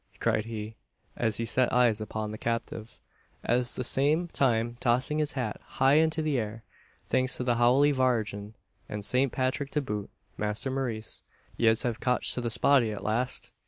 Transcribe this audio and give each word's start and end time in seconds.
cried 0.19 0.45
he, 0.45 0.75
as 1.15 1.37
he 1.37 1.45
set 1.45 1.71
eyes 1.71 2.01
upon 2.01 2.31
the 2.31 2.37
captive, 2.39 2.99
at 3.45 3.63
the 3.65 3.83
same 3.83 4.27
time 4.29 4.75
tossing 4.79 5.19
his 5.19 5.33
hat 5.33 5.61
high 5.77 5.93
into 5.93 6.23
the 6.23 6.39
air. 6.39 6.63
"Thanks 7.07 7.37
to 7.37 7.43
the 7.43 7.57
Howly 7.57 7.91
Vargin, 7.93 8.55
an 8.89 9.03
Saint 9.03 9.31
Pathrick 9.31 9.69
to 9.69 9.79
boot, 9.83 10.09
Masther 10.37 10.71
Maurice, 10.71 11.21
yez 11.55 11.83
have 11.83 11.99
cotched 11.99 12.33
the 12.35 12.49
spotty 12.49 12.91
at 12.91 13.03
last! 13.03 13.51